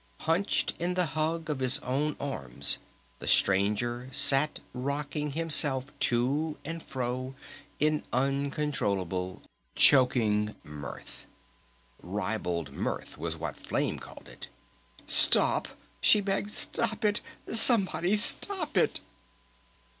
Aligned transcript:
Hunched 0.21 0.73
in 0.79 0.95
the 0.95 1.05
hug 1.13 1.47
of 1.47 1.59
his 1.59 1.77
own 1.81 2.15
arms 2.19 2.79
the 3.19 3.27
Stranger 3.27 4.09
sat 4.11 4.59
rocking 4.73 5.33
himself 5.33 5.91
to 6.09 6.57
and 6.65 6.81
fro 6.81 7.35
in 7.79 8.03
uncontrollable, 8.11 9.43
choking 9.75 10.55
mirth, 10.63 11.27
"ribald 12.01 12.73
mirth" 12.73 13.19
was 13.19 13.37
what 13.37 13.55
Flame 13.55 13.99
called 13.99 14.27
it. 14.27 14.47
"Stop!" 15.05 15.67
she 16.01 16.19
begged. 16.19 16.49
"Stop 16.49 17.05
it! 17.05 17.21
Somebody 17.53 18.15
stop 18.15 18.75
it!" 18.77 19.01